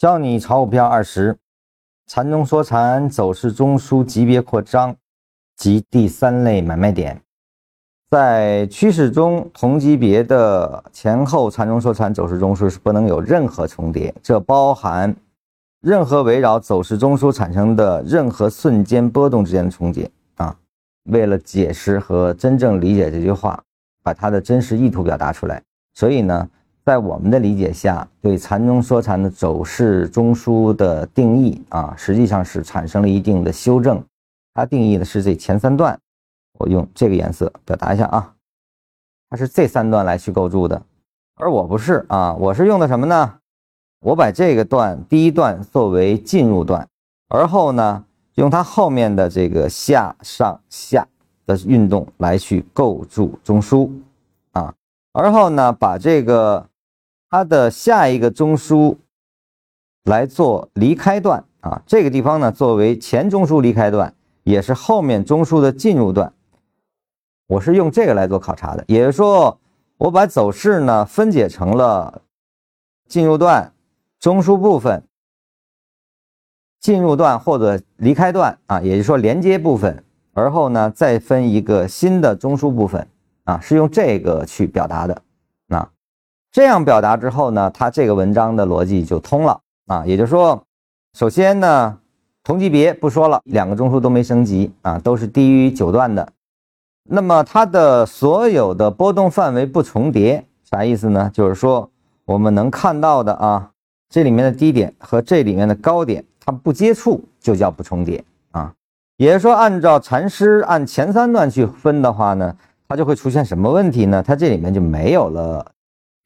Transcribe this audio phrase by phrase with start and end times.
[0.00, 1.36] 教你炒股票二十，
[2.06, 4.96] 缠中说禅，走势中枢级别扩张
[5.58, 7.20] 及第三类买卖点。
[8.10, 15.14] 在趋势中，同级别的前后缠中说禅走势中枢是不能有任何重叠，这包含
[15.82, 20.56] 任何围绕走势中枢产生的任何瞬间波动之间的重叠啊。
[21.10, 23.62] 为了解释和真正理解这句话，
[24.02, 25.62] 把它的真实意图表达出来，
[25.92, 26.48] 所以呢。
[26.90, 34.02] 在我们的理解下，对缠中说禅的走势中枢的定义啊，实际上是产生了一定的修正。
[34.54, 35.96] 它定义的是这前三段，
[36.58, 38.34] 我用这个颜色表达一下啊，
[39.28, 40.82] 它是这三段来去构筑的，
[41.36, 43.34] 而我不是啊，我是用的什么呢？
[44.00, 46.88] 我把这个段第一段作为进入段，
[47.28, 51.06] 而后呢，用它后面的这个下上下
[51.46, 53.88] 的运动来去构筑中枢
[54.50, 54.74] 啊，
[55.12, 56.66] 而后呢，把这个。
[57.30, 58.96] 它的下一个中枢
[60.02, 66.32] 来做离开段啊，这个地方呢作为前中枢离开段，也是后面中枢的进入段。
[67.46, 69.60] 我是用这个来做考察的，也就是说，
[69.98, 72.22] 我把走势呢分解成了
[73.06, 73.72] 进入段、
[74.18, 75.04] 中枢部分、
[76.80, 83.06] 进入段或者离开段啊，也就是说连接部分，而后呢再分一个新的中枢部分
[83.44, 85.22] 啊，是用这个去表达的。
[86.52, 90.04] 这样表达之后呢，它这个文章的逻辑就通了啊。
[90.04, 90.60] 也就是说，
[91.16, 91.96] 首先呢，
[92.42, 96.28] 同级别不说了，两个中枢都没升级啊，都是低于九段的。
[97.08, 101.30] 那么它的所有的波动范围不重叠，啥意思呢？
[101.32, 101.88] 就是说
[102.24, 103.70] 我们能看到的啊，
[104.08, 108.72] 这里面的低点和这里面的高点它不接触，就叫不重叠啊。
[109.16, 112.56] 也就是说，按照禅师按前三段去分的话呢，
[112.88, 114.20] 它就会出现什么问题呢？
[114.20, 115.64] 它这里面就没有了。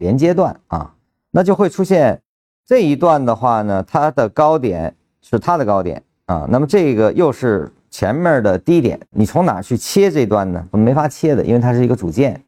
[0.05, 0.94] 连接段啊，
[1.30, 2.20] 那就会出现
[2.66, 10.62] 这一段的话呢，它的高点是它的高点啊，那么这个又是前面的低点，你从哪去切这段呢？
[10.72, 12.39] 没法切的，因为它是一个主线。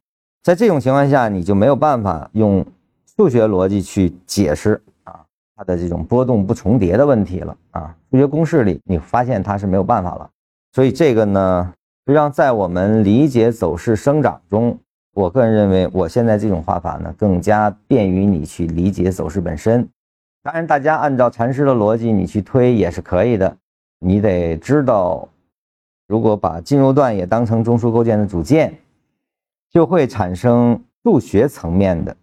[0.43, 2.63] 在这种情况下，你就没有办法用
[3.15, 5.21] 数学逻辑去解释啊
[5.55, 7.95] 它的这种波动不重叠的问题了啊。
[8.11, 10.29] 数学公式里你发现它是没有办法了，
[10.73, 11.73] 所以这个呢，
[12.05, 14.77] 实际上在我们理解走势生长中。
[15.17, 19.89] 我个人认为，我现在这种画法呢，更加便于你去理解走势本身。
[20.43, 23.57] 当然，大家按照禅师的逻辑，你去推也是可以的。
[23.97, 25.27] 你得知道，
[26.07, 28.71] 如果把进入段也当成中枢构建的组件，
[29.71, 32.15] 就会产生数学层面的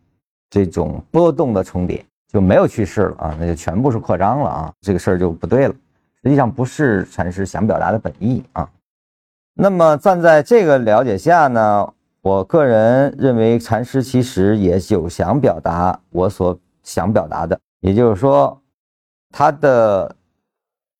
[0.48, 5.74] 这种波动的重叠，就没有趋势了啊，那就全部是扩张了啊，这个事儿就不对了。
[6.22, 8.70] 实际上不是禅师想表达的本意啊。
[9.52, 11.92] 那么站在这个了解下呢？
[12.24, 18.58] 我个人认为，禅师其实也有想表达我所想表达的，也就是说，
[19.30, 20.16] 它的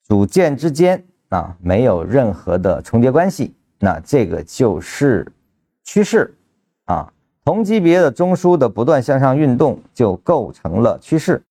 [0.03, 5.27] 组件之间啊没有任何的重叠关系，那这个就是
[5.83, 6.37] 趋势
[6.85, 7.11] 啊。
[7.43, 11.43] 同级别的中枢的不断向上运动就构成了趋势。